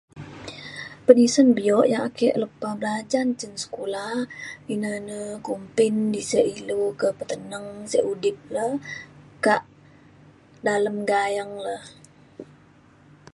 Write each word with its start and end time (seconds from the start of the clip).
penisen 1.05 1.47
bio 1.57 1.77
yak 1.93 2.05
ake 2.09 2.27
lepa 2.41 2.69
belajan 2.79 3.27
cin 3.39 3.53
sekula 3.63 4.07
ina 4.73 4.91
na 5.07 5.19
kumbin 5.45 5.95
di 6.13 6.21
sek 6.31 6.45
ilu 6.59 6.81
ke 6.99 7.07
peteneng 7.17 7.67
sek 7.91 8.05
udip 8.11 8.37
le 8.55 8.67
kak 9.45 9.61
dalem 10.65 10.97
gayeng 11.09 11.53
le. 11.65 11.75